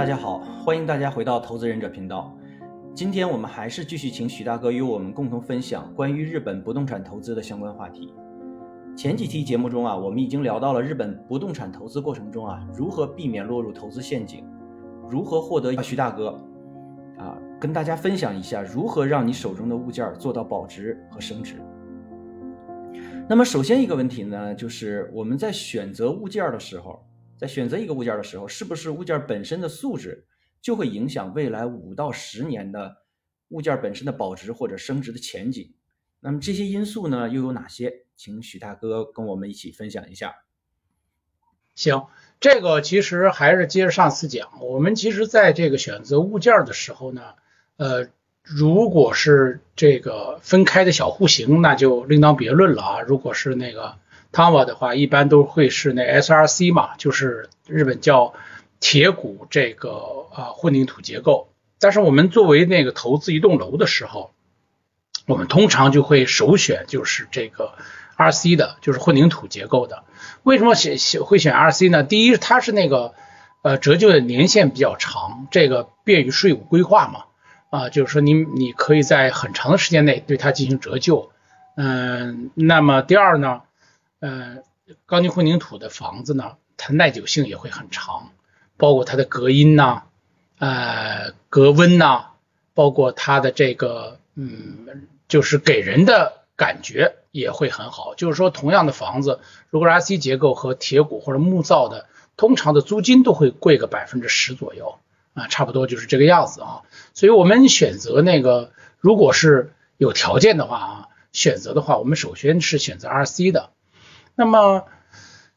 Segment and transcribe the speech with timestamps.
[0.00, 2.34] 大家好，欢迎大家回到投资忍者频道。
[2.94, 8.14] 今天我们还是继续请许大哥与我们共同分享关于日本不动产投资的相关话题。
[8.96, 14.42] 前几期节目中啊，我们已经聊到了日本不动产投资过程中啊，如何避免落入投资陷阱，
[15.06, 16.28] 如何获得徐大哥
[17.18, 21.56] 啊，跟大家分享一下如何让你手中的物件做到保值和升值。
[23.28, 27.04] 那么首先一个问题呢，就是我们在选择物件的时候，
[27.40, 30.26] 在选择一个物件的时候，是不是物件本身的素质
[30.60, 32.98] 就会影响未来五到十年的
[33.48, 35.72] 物件本身的保值或者升值的前景？
[36.20, 38.04] 那么这些因素呢，又有哪些？
[38.14, 40.34] 请许大哥跟我们一起分享一下。
[41.74, 42.06] 行，
[42.38, 47.22] 这个其实还是接着上次讲，我们其实在这个选择物件的时候呢，
[47.78, 48.10] 呃。
[48.42, 53.00] 如果是这个分开的小户型，那就另当别论了啊。
[53.02, 53.98] 如果是那个
[54.32, 58.34] Tava 的话，一般都会是那 SRC 嘛，就是日本叫
[58.78, 61.48] 铁骨这个啊混凝土结构。
[61.78, 64.32] 但是我们作为那个投资一栋楼的时候，
[65.26, 67.72] 我们通常就会首选就是这个
[68.16, 70.04] RC 的，就是混凝土结构的。
[70.42, 72.02] 为什么选选会选 RC 呢？
[72.02, 73.14] 第一，它是那个
[73.62, 77.24] 呃折旧的年限比较长，这个便于税务规划嘛。
[77.70, 81.30] 啊，就是说你你可以在很长的时间内对它进行折旧，
[81.76, 83.62] 嗯，那么第二呢，
[84.20, 84.58] 呃，
[85.06, 88.30] 钢筋混凝土的房子呢，它耐久性也会很长，
[88.76, 90.02] 包括它的隔音呐，
[90.58, 92.26] 呃，隔温呐，
[92.74, 98.14] 包括它的这个，嗯，就是给人的感觉也会很好。
[98.14, 104.98] 就是说，同样的房子，如果 RC 结构和铁骨或者木造的，通常的租金都会贵个百分之十左右。
[105.32, 106.82] 啊，差不多就是这个样子啊，
[107.14, 113.70] 所以我们选择那个，如果是有条件的话啊，选择的话，我们首先是选择 RC 的。
[114.40, 114.86] 那么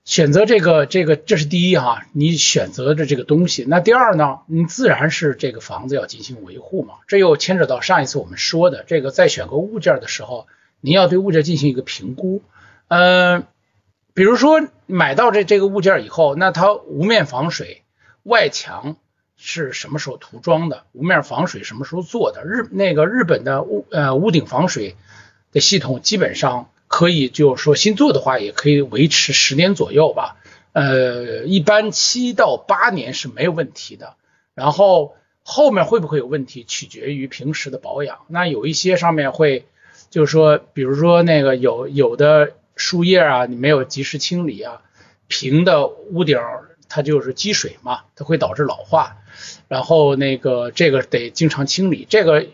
[0.04, 3.64] 选择这个这个，这是第一哈，你选择的这个东西。
[3.66, 10.48] 那第二呢，你自然是这个房子要进行维护嘛，这又牵扯到上一次我们说的这个，在选购物件的时候，
[10.82, 12.42] 你要对物件进行一个评估。
[12.90, 13.46] 嗯，
[14.14, 17.84] 比如说买到这这个物件以后，那它屋面防水，
[18.24, 18.98] 外墙。
[19.46, 20.84] 是什么时候涂装的？
[20.94, 22.46] 屋面防水什么时候做的？
[22.46, 24.96] 日那个日本的屋呃屋顶防水
[25.52, 30.38] 的系统基本上可以，就是说新做的话也可以维持十年左右吧。
[30.74, 34.14] 呃，一般七到八年是没有问题的。
[34.54, 38.20] 然后后面会不会有问题，取决于平时的保养。
[38.28, 39.66] 那有一些上面会，
[40.12, 44.84] 就是说，比如说那个有有的树叶啊，你没有及时清理啊，
[45.28, 46.38] 平的屋顶
[46.90, 49.18] 它就是积水嘛，它会导致老化。
[49.68, 52.46] 然后那个这个得经常清理，这个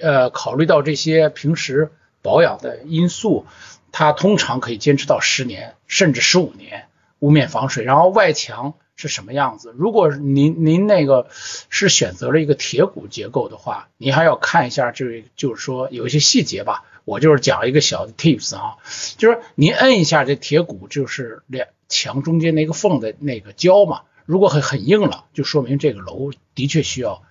[0.00, 1.90] 呃考虑到这些平时
[2.28, 3.46] 保养的因素，
[3.90, 6.84] 它通常可以坚持到十年甚至十五年。
[7.20, 9.74] 屋面防水，然后外墙是什么样子？
[9.76, 11.26] 如果您您那个
[11.68, 16.84] 是选择了一个铁骨结构的话，您还要看一下，就是就是说有一些细节吧。
[17.04, 18.76] 我就是讲一个小的 tips 啊，
[19.16, 24.02] 就是您摁一下这铁骨，就是两墙中间那个缝的那个胶嘛。
[24.24, 27.22] 如果很很硬了，就说明这个楼的确需要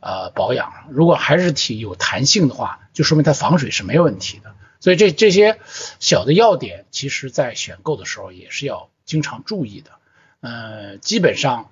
[0.00, 0.72] 呃保养。
[0.90, 4.54] 如果还是挺有弹性的话，就说明它防水是没有问题的。
[4.80, 5.58] 所以这这些
[6.00, 9.90] 小的要点，其实在选购的时候也是要经常注意的。
[10.40, 11.70] 呃，基本上，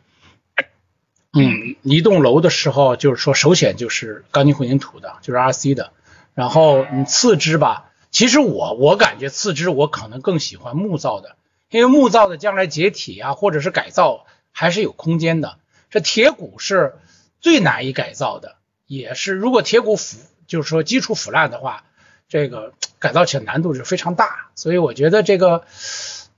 [1.32, 5.92] 嗯，一栋楼的时候，就是说首选就是钢筋混凝土的，就是 RC 的。
[6.34, 11.36] 然后你次之吧，其实我我感觉次之我可能更喜欢木造的，
[11.70, 14.26] 因为木造的将来解体啊，或者是改造。
[14.56, 15.58] 还是有空间的。
[15.90, 16.94] 这铁骨是
[17.44, 18.56] 最难以改造的，
[18.86, 20.16] 也是如果铁骨腐，
[20.46, 21.84] 就是说基础腐烂的话，
[22.26, 24.50] 这个改造起来难度是非常大。
[24.54, 25.66] 所以我觉得这个，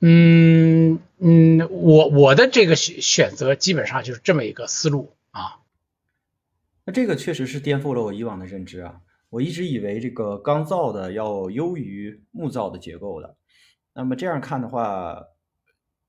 [0.00, 5.58] 嗯嗯，我我的这个选选择基本上就是这么一个思路啊。
[6.84, 8.96] 那这个确实是颠覆了我以往的认知啊！
[9.30, 13.36] 我一直以为这个钢造的要优于木造的结构的。
[13.94, 15.22] 那么这样看的话。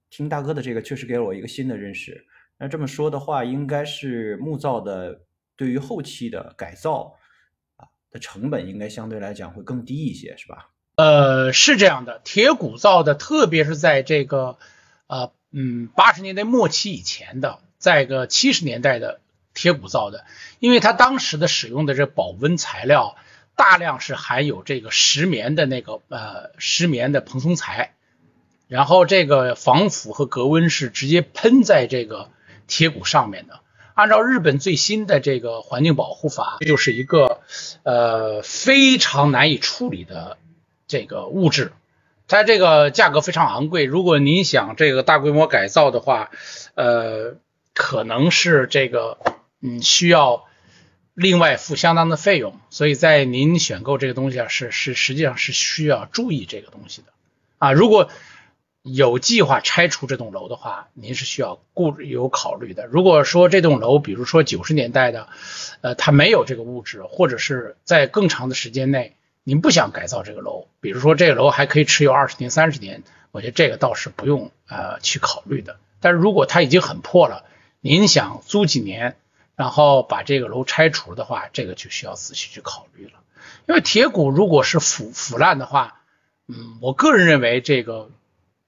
[0.09, 2.25] 听大哥的这个确实给了我一个新的认识。
[2.59, 5.21] 那这么说的话，应该是木造的
[5.56, 7.15] 对于后期的改造
[7.75, 10.69] 啊的成本应该相对来讲会更低一些，是吧？
[10.95, 12.19] 呃，是这样的。
[12.24, 14.57] 铁骨造的，特别是在这个
[15.06, 19.21] 呃嗯八十年代末期以前的，在个七十年代的
[19.53, 20.25] 铁骨造的，
[20.60, 23.15] 因为它当时的使用的这保温材料
[23.56, 27.94] 大量是含有这个石棉的那个呃石棉的蓬松材。
[28.68, 32.31] 然后这个防腐和隔温是直接喷在这个
[32.67, 33.61] 铁骨上面的。
[33.93, 37.41] 按照日本最新的这个环境保护法，就是一个
[37.81, 40.37] 呃非常难以处理的
[40.87, 41.71] 这个物质，
[42.27, 43.85] 它这个价格非常昂贵。
[43.85, 46.29] 如果您想这个大规模改造的话，
[46.75, 47.37] 呃，
[47.73, 49.17] 可能是这个
[49.63, 50.45] 嗯，需要
[51.15, 57.07] 另外付相当的费用，所以在您选购这个东西啊，是是实际上是需要注意这个东西的
[57.57, 57.71] 啊。
[57.71, 58.11] 如果
[58.94, 62.86] 有计划拆除这栋楼的话，您是需要顾有考虑的。
[62.86, 65.28] 如果说这栋楼，比如说九十年代的，
[65.81, 75.78] 呃，它没有这个物质，或者是在更长的时间内，您不想改造这个楼，比如说这个楼还可以持有二十年、三十年，我觉得这个倒是不用呃去考虑的。
[76.00, 77.44] 但是如果它已经很破了，
[77.81, 79.18] 您想租几年，
[79.56, 83.13] 然后把这个楼拆除的话，这个就需要仔细去考虑了。
[83.68, 86.01] 因为铁骨如果是腐腐烂的话，
[86.48, 88.10] 嗯，我个人认为这个。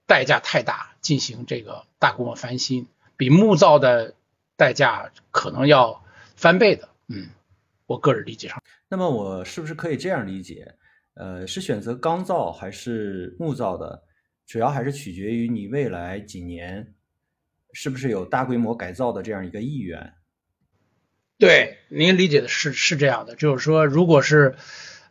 [0.09, 4.15] 代价太大，进行这个大规模翻新，比木造的
[4.57, 6.03] 代价可能要
[6.35, 6.89] 翻倍的。
[7.07, 7.29] 嗯，
[7.85, 8.63] 我个人理解上。
[8.87, 10.73] 那么我是不是可以这样理解？
[11.13, 14.03] 呃，是选择钢造还是木造的，
[14.47, 16.95] 主要还是取决于你未来几年
[17.71, 20.15] 是不是有大规模改造的这样一个意愿。
[21.37, 24.55] 对，您理解的是是这样的，就是说，如果是。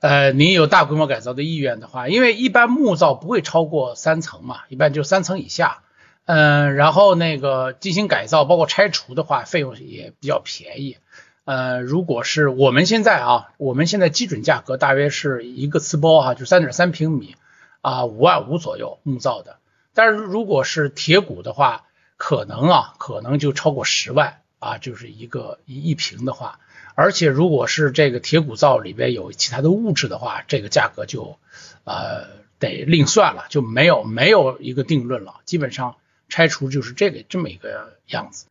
[0.00, 5.83] 呃，您有大规模改造的意愿的话，因为一般木造不会超过三层嘛，一般就三层以下。
[6.25, 10.99] 嗯，然后那个进行改造，包括拆除的话，费用也比较便宜。
[11.45, 17.35] 呃，如果是我们现在啊，我们现在基准价格大约是一个瓷包哈，就三点三平米
[17.81, 19.56] 啊，五万五左右木造的。
[19.95, 21.87] 但是如果是铁骨的话，
[22.19, 26.61] 可能啊，可能就超过十万啊，就是一个一一平的话。
[26.95, 31.39] 而且，如果是这个铁骨灶里边有其他的物质的话，这个价格就，
[31.85, 32.27] 呃，
[32.59, 35.41] 得另算了，就没有没有一个定论了。
[35.45, 35.97] 基本上
[36.29, 38.47] 拆除就是这个这么一个样子。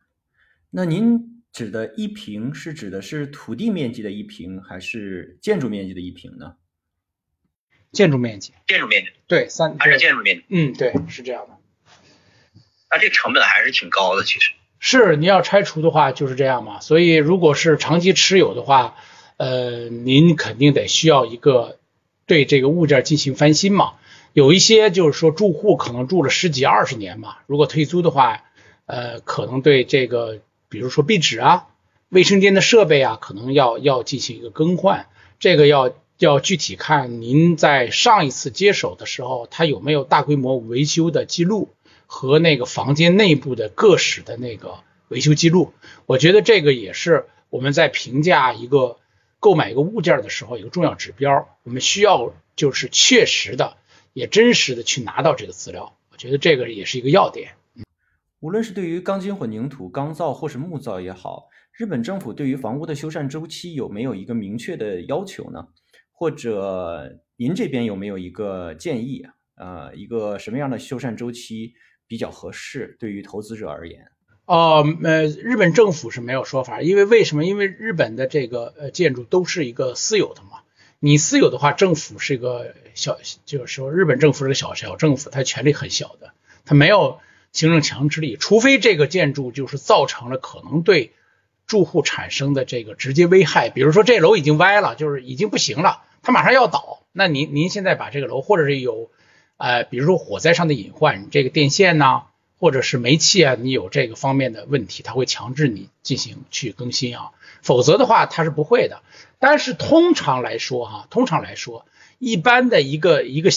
[0.70, 6.56] 那您指的一平是指的是土地面积的一平，还是建筑面积的一平呢？
[7.92, 8.54] 建筑面积。
[8.66, 9.10] 建筑面积。
[9.26, 9.78] 对，三。
[9.78, 10.44] 还是建筑面积。
[10.48, 11.58] 嗯，对，是这样的。
[12.90, 14.52] 那这成本还是挺高的，其实。
[14.80, 18.94] 是你要拆除的话就是这样嘛，所以如果是长期持有的话，
[19.36, 21.78] 呃，您肯定得需要一个
[22.26, 23.94] 对这个物件进行翻新嘛。
[24.34, 28.44] 有一些就是说住户可能住了十几二十年嘛，如果退租的话，
[28.86, 30.38] 呃，可能对这个
[30.68, 31.66] 比如说壁纸啊、
[32.08, 35.06] 卫生间的设备啊，可能要要进行一个更换，
[35.40, 41.70] 这个要要具体看您在上一次接手的时候，他有没有大规模维修的记录。
[42.10, 45.74] 和那个房间内部的各室的那个维修记录，
[46.06, 48.96] 我觉得这个也是我们在评价一个
[49.38, 51.58] 购买一个物件的时候一个重要指标。
[51.64, 53.76] 我们需要就是确实的、
[54.14, 57.52] 也真实的去拿到这个资料，我觉得这个也是一个要点。
[58.40, 65.68] 无论是对于钢筋混凝土、钢造或是木造也好，日本政府对于房屋的修缮周期有没有一个明确的要求呢？
[66.10, 69.34] 或者您这边有没有一个建议啊？
[69.56, 71.74] 呃，一个什么样的修缮周期？
[72.08, 74.08] 比较合适，对于投资者而言。
[74.46, 77.44] 哦，呃，日本政府是没有说法，因为为什么？
[77.44, 80.60] 因为日本的这个呃建筑都是一个私有的嘛。
[81.00, 86.32] 你私有的话，政府是一个小，就是说日本政府是个小小政府，它权力很小的，
[86.64, 87.18] 它没有
[87.52, 91.12] 行政强制力，除非这个建筑就是造成了可能对
[91.66, 99.10] 住户产生的这个直接危害，比如说这楼已经歪了，就是已经不行了，它马上要倒，那您您现在把这个楼，或者是有。
[99.58, 102.22] 呃，比如说火灾上的隐患，这个电线呐，
[102.60, 109.02] 或者是煤气啊，你有这个方面的问题，它会强制你进行去更新啊，否则的话它是不会的。
[109.40, 111.86] 但是通常来说哈，通常来说，
[112.20, 113.50] 一般的一个一个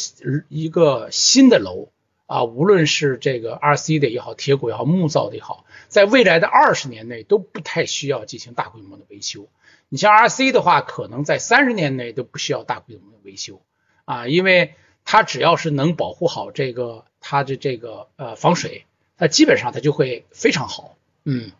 [0.50, 1.90] 一个新的楼
[2.26, 9.48] 啊，无论是这个 RC 的也好，铁骨也好，木造的也好，在未来的二十年内都不太需要进行大规模的维修。
[9.88, 13.62] 你像 RC 的话，可能在三十年内都不需要大规模的维修
[14.06, 14.74] 啊，因为。
[15.04, 18.86] 它只要是能保护好这个它的这个呃防水，
[19.18, 20.96] 那基本上它就会非常好。
[21.26, 21.52] 嗯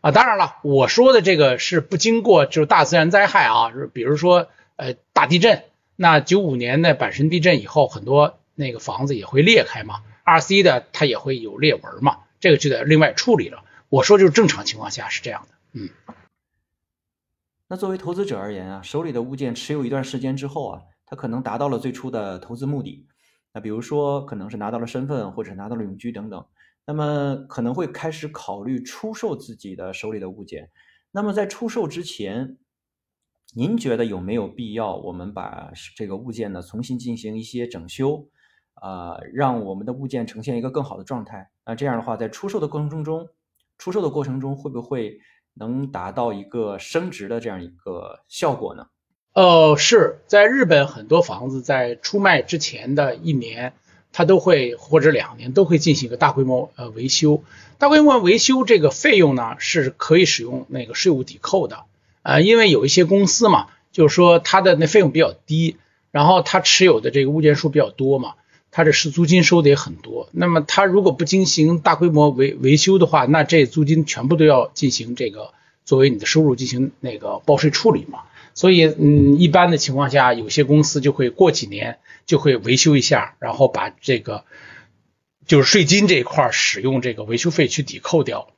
[0.00, 5.64] 啊，当然了，我说的这个是不经过就是大自然灾害啊，比如说呃大地震，
[5.96, 13.64] 那九五年的阪神地震以后，很多那个房子也会裂开嘛，RC 的它也会有裂纹嘛，这个就得另外处理了。
[13.90, 15.54] 我说就是正常情况下是这样的。
[15.72, 15.90] 嗯，
[17.68, 20.82] 那作为投资者而言啊，手里的物件持有一段时间之后啊。
[21.10, 23.04] 他可能达到了最初的投资目的，
[23.52, 26.46] 那比如说可能是拿到了身份，或者拿到了永居等等，
[26.86, 30.70] 那么可能会开始考虑出售自己的手里的物件。
[31.10, 32.58] 那么在出售之前，
[33.56, 38.28] 您觉得有没有必要我们把这个物件呢重新进行一些整修，
[38.74, 41.50] 啊，让我们的物件呈现一个更好的状态？
[41.66, 43.28] 那这样的话，在出售的过程中，
[43.76, 45.18] 出售的过程中会不会
[45.54, 48.86] 能达到一个升值的这样一个效果呢？
[49.40, 53.72] 哦，是在日本很多房子在出卖之前的一年
[54.12, 57.42] 它都会或者两年都会进行一个大规模呃维修。
[57.78, 61.84] 大规模维修这个费用呢是可以使用那个税务抵扣的，
[62.22, 65.78] 呃，因为有一些公司嘛，就是说它的那费用比较低，
[66.10, 68.34] 然后它持有的这个物件数比较多嘛，
[68.70, 70.28] 它这是租金收的也很多。
[70.32, 75.54] 那么它如果不进行大规模维维修的话，那这租金全部都要进行这个
[75.86, 78.24] 作为你的收入进行那个报税处理嘛。
[78.54, 84.44] 所以，嗯，一般的情况下，有些公司就会过几年就会维修一下，然后把这个
[85.46, 88.48] 就是税金这一块使用这个维修费去抵扣掉。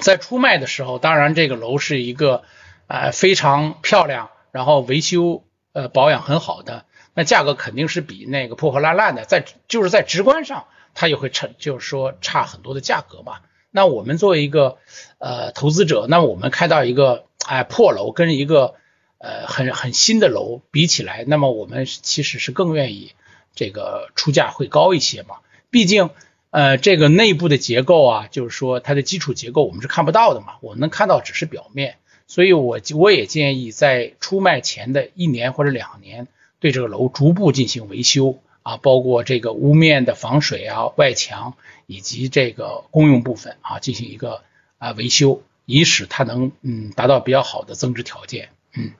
[0.00, 2.44] 在出卖的时候，当然这个楼是一个
[2.86, 13.40] 呃非常漂亮，然后维修呃保养很好的，那价格肯定是比那个破破烂烂的，在就是在直观上它也会差，就是说差很多的价格嘛。
[13.70, 14.78] 那我们作为一个
[15.18, 18.74] 呃投资者，那我们看到一个哎破楼跟一个
[19.22, 23.12] 呃，很很新的楼比起来，那么我们其实是更愿意
[23.54, 25.36] 这个出价会高一些嘛。
[25.70, 26.10] 毕竟，
[26.50, 31.98] 呃，这个内部的结构啊，就是说它的基础结构我们是看不到的嘛，我们能看到只是表面。
[32.26, 36.26] 所以，我我也建议在出卖前的一年或者两年，
[36.58, 41.54] 对这个楼逐步进行维修啊，包括这个屋面的防水啊、外墙
[41.86, 44.42] 以及这个公用部分啊，进行一个
[44.78, 48.90] 啊维修，以使它能嗯达到比较好的增值条件，嗯。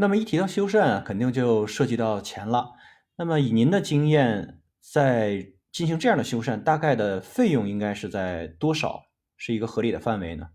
[0.00, 2.70] 那么一提到修缮啊，肯定就涉及到钱了。
[3.16, 9.02] 那么以您的经验，在进行这样的修缮，大概的费用应该是在多少，
[9.36, 10.50] 是一个合理的范围呢？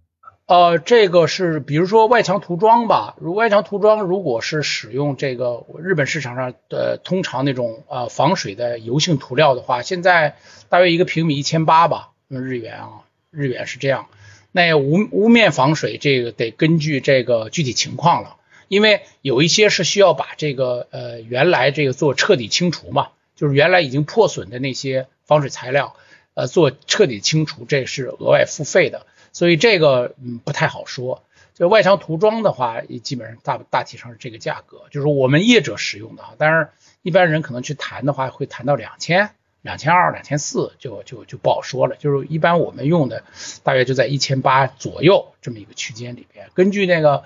[0.46, 10.38] 呃，这个是比如说外墙涂装吧，如外墙涂装如果是使用这个日本市场上的通常那种呃防水的油性涂料的话，现在
[10.70, 12.90] 大约一个平米一千八吧，日元啊，
[13.30, 14.08] 日元是这样。
[14.54, 18.38] 那屋屋面防水这个得根据这个具体情况了。
[18.68, 25.96] 因为有一些是需要把这个呃原来这个做彻底清除嘛，就是原来已经破损的那些防水材料，
[26.34, 31.24] 呃做彻底清除，这是额外付费的，所以这个嗯不太好说。
[31.54, 36.70] 就外墙涂装的话，基本上大大体上是这个价格，就是我们业者使用的啊，但是
[37.04, 39.30] 一般人可能去谈的话，会谈到两千、
[39.62, 41.96] 两千二、两千四，就就就不好说了。
[41.98, 43.24] 就是一般我们用的
[43.62, 47.24] 大约就在一千八左右这么一个区间里边，根据那个。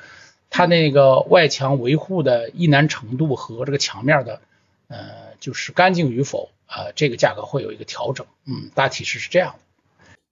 [0.49, 4.41] 它那个外墙维护的易难程度和这个墙面的，
[4.87, 9.55] 呃，就是干净与否，呃，这个价格会有一个调整，嗯，大体是是这样。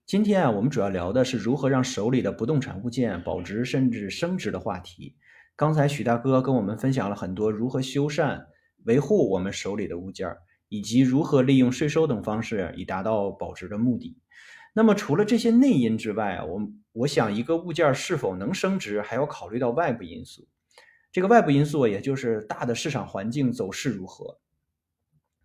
[0.06, 5.16] 今天啊，我们主要聊的是如何让手里的不动产物件保值甚至升值的话题。
[5.56, 8.46] 刚才许大哥跟我们分享了很多如何修缮、
[8.84, 10.36] 维护我们手里的物件，
[10.70, 14.18] 以及如何利用税收等方式以达到保值的目的。
[14.78, 20.50] 那么除了这些内因之外啊，我我想一个物件是否能升值，还要考虑到外部因素。
[21.14, 24.38] 这个外部因素也就是大的市场环境走势如何。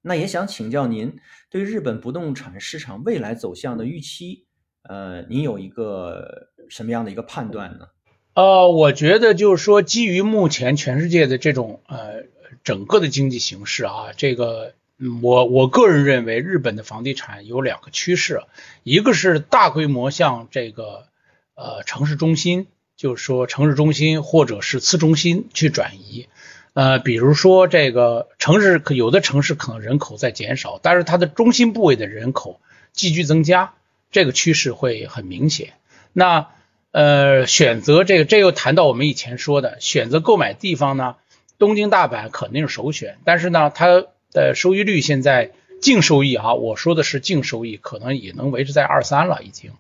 [0.02, 1.16] 那也想请教您
[1.49, 4.46] 对日本不动产市场未来走向的预期，
[4.82, 7.87] 呃，您有一个什么样的一个判断呢？
[8.34, 12.25] 呃，我觉得就是说，基于目前全世界的这种呃
[12.64, 14.75] 整个的经济形势啊，这个。
[15.23, 18.42] 我我个人认为，日本的房地产有两个趋势，
[18.83, 21.07] 一个是大规模向这个
[21.54, 22.66] 呃城市中心，
[22.97, 26.28] 就是说城市中心或者是次中心去转移，
[26.75, 32.61] 呃，比如说这个城市有的城市可能人口在减少，但是它的中心部位的人口
[32.92, 33.73] 急剧增加，
[34.11, 35.73] 这个趋势会很明显。
[36.12, 36.49] 那
[36.92, 41.16] 呃，选择这个，这又谈到我们以前说的，选择购买地方呢，
[41.57, 49.72] 东京、大阪肯定是首选，但是呢，它的收益率现在净收益啊，我说的是净收益，可能也能维持在二三了，已经，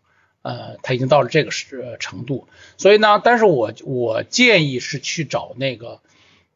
[0.42, 2.48] 呃，它已经到了这个是程度。
[2.78, 6.00] 所以呢，但是我我建议是去找那个，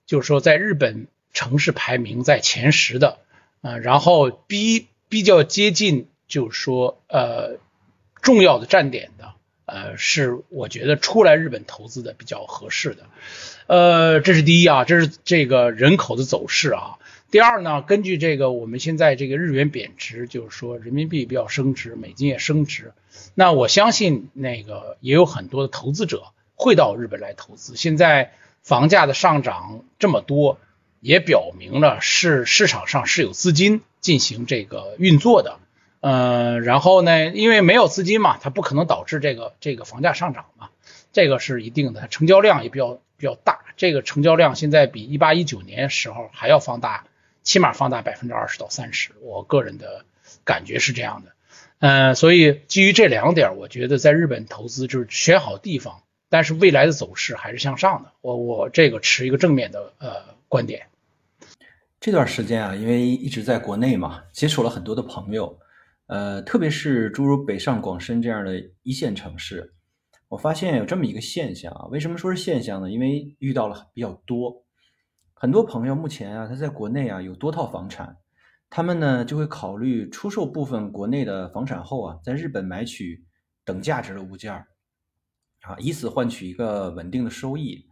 [0.06, 3.18] 就是说在日本城市排名在前十的，
[3.60, 7.58] 呃，然后比比较接近，就是说呃
[8.22, 9.34] 重要的站点的，
[9.66, 13.02] 呃，是我觉得出来日本投资的比较合适的，
[13.66, 16.96] 呃，这是第一啊，这是这个人口的走势啊。
[17.34, 22.92] 第二呢，根据这个我们现在这个日元贬值，就是说人民币比较升值，美金也升值，
[23.34, 27.74] 那我相信那个也有很多的投资者会到日本来投资。
[27.74, 30.60] 现在房价的上涨这么多，
[31.00, 35.58] 也表明了是市场上是有资金进行这个运作的。
[36.02, 40.68] 嗯，然后呢，因为没有资金嘛，它不可能导致这个这个房价上涨嘛，
[41.12, 43.58] 这个是一定的，成交量也比较比较大。
[43.76, 47.06] 这个成交量现在比一八一九年时候还要放大。
[47.44, 50.04] 起码放大百分之二十到三十，我个人的
[50.42, 51.32] 感觉是这样的，
[51.78, 60.86] 嗯，所以基于这两点，我觉得在日本投资就是选好地方，但是未来的走势还是向上的，我我这个持一个正面的呃观点。
[62.00, 65.58] 这段时间啊，因为一直在国内嘛，接触了很多的朋友，
[66.06, 69.72] 呃，特别是诸如北上广深这样的一线城市，
[70.28, 71.86] 我发现有这么一个现象啊。
[71.90, 72.90] 为什么说是现象呢？
[72.90, 74.63] 因为遇到了比较多，
[75.36, 78.16] 很多朋友目前啊，他在国内啊有多套房产，
[78.70, 83.24] 他们呢就会考虑出售部分国内的房产后啊，在日本买取
[83.64, 84.54] 等价值的物件，
[85.62, 87.86] 啊，以此换取一个稳定的收益。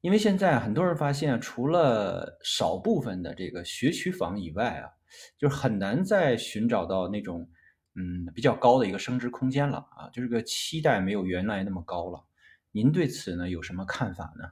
[0.00, 4.88] 因为现在很多人发现，除了少部分的这个学区房以外啊，
[5.36, 7.48] 就是很难再寻找到那种
[7.96, 12.24] 嗯比较高的一个升值空间了啊，就这个期待没有原来那么高了。
[12.70, 14.48] 您对此呢有什么看法呢？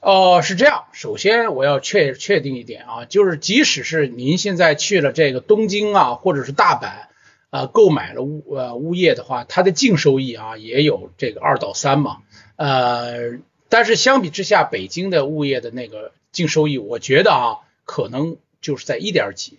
[0.00, 0.84] 哦，是这样。
[0.92, 7.08] 首先我要确确定一点啊，就是即使是您现在去了这个东京啊，或者是大阪
[7.50, 12.18] 啊，购买了物呃物业的话，它的净收益啊也有这个二到三嘛，
[12.56, 13.38] 呃。
[13.70, 19.58] 但是相比之下，北京的物业的那个净收益，我觉得啊，可能就是在一点几，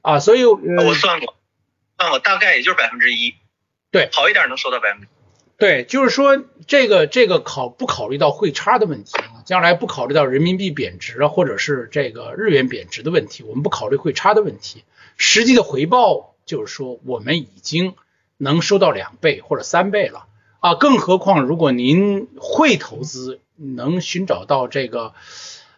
[0.00, 1.34] 啊，所以我算过，
[1.98, 3.34] 算过，大概也就是百分之一，
[3.90, 5.08] 对，好一点能收到百分之，
[5.58, 14.84] 对，就是说这个这个考不考虑到汇差的问题啊，将来不考虑到人民币贬值啊，或者是这个日元贬值的问题，我们不考虑汇差的问题，
[15.16, 17.94] 实际的回报就是说我们已经
[18.36, 20.26] 能收到两倍或者三倍了
[20.60, 23.40] 啊，更何况如果您会投资。
[23.60, 25.14] 能寻找到这个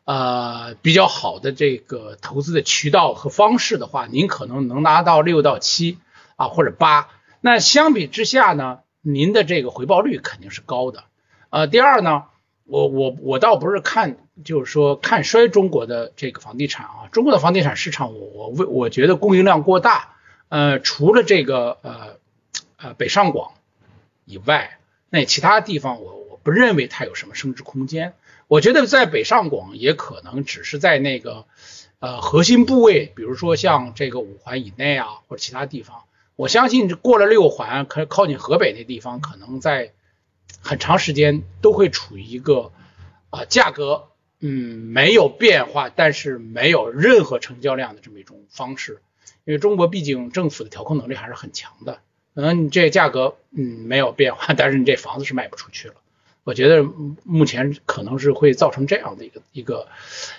[0.04, 5.96] 呃比较好的这个投资的渠道和方式的话，您可能能拿到六到七
[6.36, 7.08] 啊或者八。
[7.40, 11.04] 那相比之下呢，您的这个回报率肯定是高的。
[11.50, 12.24] 呃，第二呢，
[12.64, 20.16] 我我我倒不是看就是说看衰中国的这个房地产啊，中国的房地产市场我我为我觉得供应量过大。
[20.48, 22.16] 呃，除了这个呃
[22.76, 23.52] 呃北上广
[24.24, 24.78] 以外，
[25.08, 26.20] 那其他地方我。
[26.42, 28.14] 不认为它有什么升值空间。
[28.48, 31.44] 我觉得在北上广也可能只是在那个
[31.98, 36.04] 呃核心部位，比如说像这个五环以内啊，或者其他地方。
[36.40, 39.92] 我相信过了六环，可靠近河北那地方，可能在
[40.62, 42.72] 很长时间都会处于一个
[43.28, 44.08] 啊价格
[44.40, 49.02] 嗯没有变化，但是没有任何成交量的这么一种方式。
[49.44, 52.00] 因为中国毕竟政府的调控能力还是很强的，
[52.34, 55.94] 可能你这价格嗯没有变化，但是你这房子是卖不出去了。
[56.44, 56.82] 我觉得
[57.22, 59.88] 目前可能是会造成这样的一个一个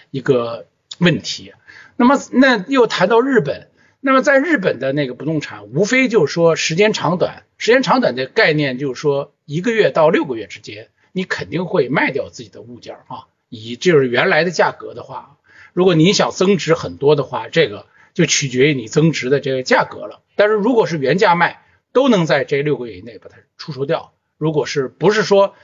[0.09, 0.65] 一个
[0.97, 1.53] 问题。
[1.95, 3.67] 那么，那又谈到日本，
[4.01, 13.27] 那么在日本的那个不动产，无非就是说时间长短，时间长短的概念就是说一个月到六个月之间，你肯定会卖掉自己的物件啊。
[13.47, 15.37] 以就是原来的价格的话，
[15.71, 20.21] 如果你想增值很多的话，这个就取决于你增值的这个价格了。
[20.35, 24.13] 但是如果是原价卖，都能在这六个月以内把它出售掉。
[24.37, 25.55] 如果是不是说？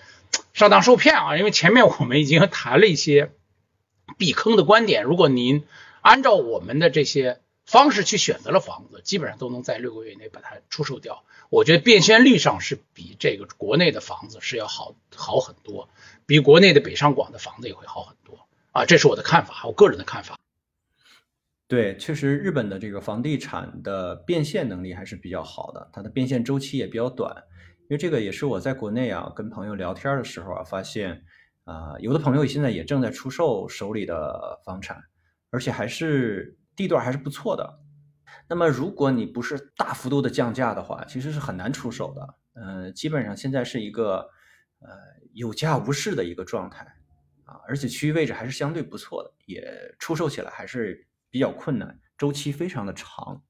[0.54, 1.38] 上当受骗啊！
[1.38, 3.32] 因为前面我们已经谈了一些
[4.18, 5.64] 避坑的观点，如果您
[6.02, 11.24] 按照我们的这些方式去选择了房子，基本上都能在六个月内把它出售掉。
[11.52, 15.90] 我觉得变现率上是比这个国内的房子是要好好很多，
[16.26, 18.40] 比国内的北上广的房子也会好很多
[18.72, 18.86] 啊！
[18.86, 20.38] 这是我的看法，我个人的看法。
[21.68, 27.36] 对，确实日本的这个房地产的变现能力还是比较好的，它的变现周期也比较短。
[27.90, 31.24] 因为这个也是我在国内啊跟朋友聊天的时候啊发现，
[31.66, 35.02] 啊有的朋友现在也正在出售手里的房产，
[35.50, 37.80] 而且还是地段还是不错的。
[38.48, 42.36] 那么如果你不是大幅度的降价的话，其实是很难出手的。
[42.54, 44.30] 嗯，基本上现在是一个
[44.80, 44.88] 呃
[45.34, 46.86] 有价无市的一个状态
[47.44, 53.42] 啊，而且区域位置还是相对不错的，也出售起来还是比较困难，周期非常的长。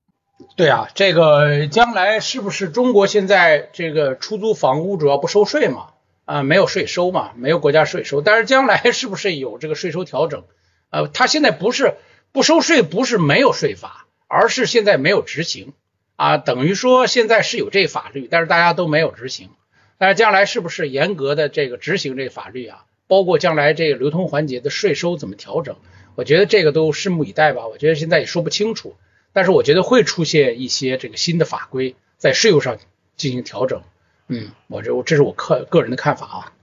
[0.55, 5.93] 对啊，这个将来是不是中国现在这个出租房屋主要不收税嘛？
[6.25, 8.21] 啊，没有税收嘛，没有国家税收。
[8.21, 10.43] 但是将来是不是有这个税收调整？
[10.89, 11.97] 呃，它现在不是
[12.31, 15.73] 不收税，不是没有税法，而是现在没有执行
[16.15, 16.37] 啊。
[16.37, 19.49] 等于说现在是有这法律，但是大家都没有执行。
[19.97, 22.85] 但是将来是不是严格的这个执行这法律啊？
[23.07, 25.77] 包括将来这个流通环节的税收怎么调整？
[26.15, 27.67] 我觉得这个都拭目以待吧。
[27.67, 28.95] 我觉得现在也说不清楚。
[29.33, 32.79] 但是我觉得会出现一些这个新的法规在税务上
[33.17, 33.83] 进行调整，
[34.29, 36.53] 嗯，我这我这是我个个人的看法啊。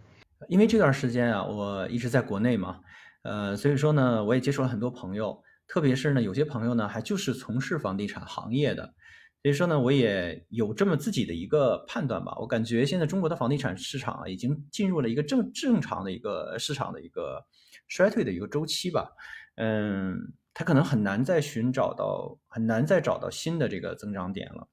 [0.48, 2.80] 因为这段时间啊，我一直在国内嘛，
[3.22, 8.94] 呃，所以说呢，我也接触了很多朋友，特别是呢，有些朋友呢还就是从事房地产行业的，
[9.42, 12.36] 所以说呢，我也有这么自己的一个判断吧。
[12.38, 17.44] 我感觉现在中国的房地产市场啊，已经进入了一个正正常的一个市场的一个
[17.88, 19.10] 衰退的一个周期吧，
[19.56, 20.32] 嗯。
[20.56, 24.68] 他可能很难再寻找到，很难再找到新的这个增长点了。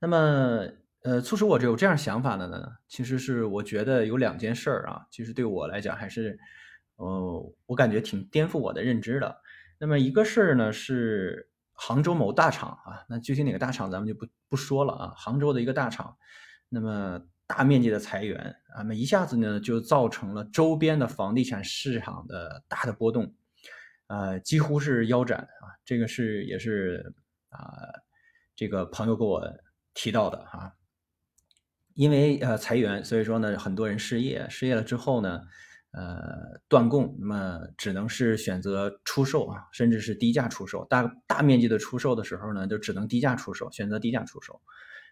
[0.00, 0.66] 那么，
[1.02, 6.36] 呃，促使我有这样想法的呢，其实是我觉得有两件事儿啊，其实对我来讲还是，
[6.96, 9.40] 呃，我感觉挺颠覆我的认知的。
[9.78, 15.14] 那么一个事儿呢是杭州某大厂啊，那具体哪个大厂咱们就不不说了啊。
[15.16, 16.16] 杭州的一个大厂，
[16.70, 23.34] 那么大面积的裁员啊，那一下子呢就造成了周边的房地产市场的大的波动，
[24.06, 25.76] 呃，几乎是腰斩啊。
[25.84, 27.14] 这个是也是
[27.50, 27.60] 啊，
[28.54, 29.46] 这个朋友给我
[29.92, 30.72] 提到的哈。
[31.92, 35.42] 因为呃裁员，所以说呢很多人失业，失业了之后呢。
[35.98, 44.60] 呃，断供，那么只能是选择出售啊，甚至是低价出售，大大面积的出售的时候呢，就只能低价出售，选择低价出售，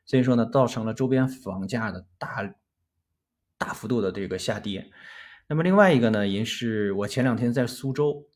[0.04, 2.54] 所以说呢，造成了周边房价的大
[3.56, 4.90] 大幅度的这个下跌。
[5.48, 8.26] 那么另外一个呢，也是我前两天在苏州，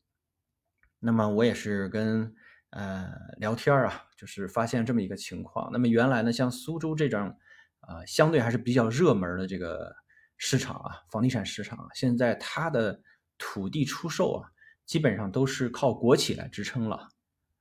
[0.97, 2.33] 那么我也是跟
[2.71, 5.69] 呃聊天啊，就是发现这么一个情况。
[5.71, 7.37] 那么原来呢，像苏州这种
[7.81, 9.95] 啊，相对还是比较热门的这个。
[10.41, 12.97] 市场啊，房地产市场啊，现在它的
[13.37, 14.49] 土地出售啊，
[14.85, 17.09] 基本上都是靠国企来支撑了，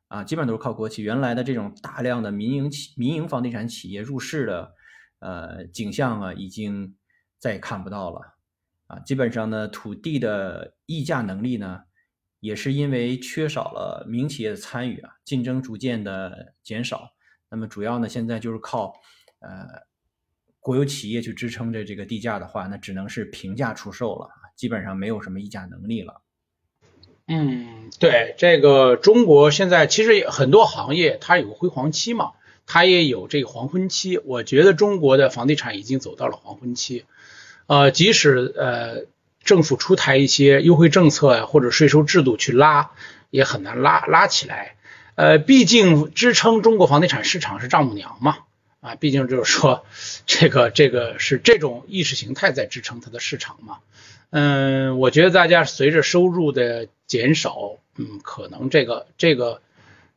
[0.07, 1.03] 啊，基本上都是靠国企。
[1.03, 4.75] 原来的这种大量的民营企、民营房地产企业入市的，
[5.19, 6.97] 呃，景象啊，已经
[7.41, 8.21] 再也看不到了，
[8.87, 11.81] 啊，基本上呢，土地的溢价能力呢，
[12.39, 17.11] 也是因为缺少了民营企业的参与啊，竞争逐渐的减少。
[17.51, 18.93] 那么主要呢，现在就是靠，
[19.41, 19.88] 呃。
[20.69, 26.21] 国有企业去支撑着这个地价的话，那只能是平价出售了，基本上没有什么议价能力了。
[27.27, 32.33] 嗯，对，这个中国现在其实很多行业它有个辉煌期嘛，
[32.67, 34.19] 它也有这个黄昏期。
[34.19, 37.07] 我觉得中国的房地产已经走到了黄昏期。
[37.67, 39.07] 呃，即使呃
[39.43, 42.91] 政府出台一些优惠政策呀，或者税收制度去拉，
[43.31, 44.77] 也很难拉拉起来。
[45.15, 48.37] 呃，毕竟支撑中国房地产市场是丈母娘嘛。
[48.81, 49.85] 啊，毕竟就是说，
[50.27, 53.79] 这个这个是这种意识形态在支撑它的市场嘛。
[54.31, 59.63] 嗯，我觉得大家随着收入的减少，嗯，可能这个这个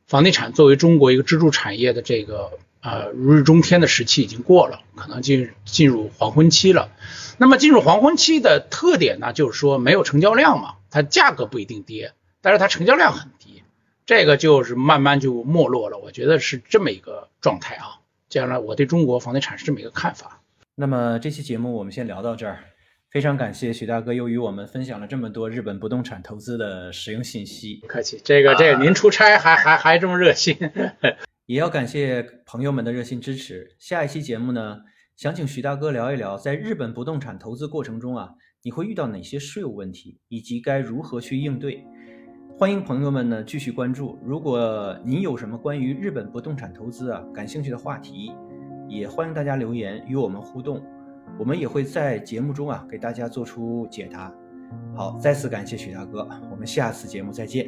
[0.05, 6.91] 房地产作为中国一个支柱产业的这个呃如日中天的时期已经过了，可能进进入黄昏期了。
[7.37, 13.63] 那么进入黄昏期的特点呢，就是说没有成交量嘛，它价格不一定跌，但是它成交量很低，
[14.05, 15.97] 这个就是慢慢就没落了。
[15.97, 18.00] 我觉得是这么一个状态啊。
[18.31, 20.41] 将来我对中国房地产是这么一个看法。
[20.73, 22.63] 那么这期节目我们先聊到这儿，
[23.11, 27.79] 非常感谢许大哥又与我们分享了这么多日本不动产投资的实用信息。
[27.81, 30.57] 不客气，这个这个您出差还还还这么热心，
[31.45, 33.75] 也要感谢朋友们的热心支持。
[33.77, 34.77] 下一期节目呢，
[35.17, 38.29] 想请许大哥聊一聊，在日本不动产投资过程中啊，
[38.63, 41.83] 你会遇到哪些税务问题，以及该如何去应对。
[42.61, 44.19] 欢迎朋友们呢继续关注。
[44.23, 48.35] 如果您有什么关于日本不动产投资啊感兴趣的话题，
[48.87, 50.79] 也欢迎大家留言与我们互动，
[51.39, 54.31] 我们也会在节目中啊给大家做出解答。
[54.93, 57.67] 好，再次感谢许大哥，我们下次节目再见。